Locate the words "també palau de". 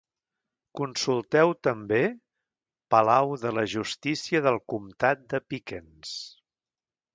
1.67-3.53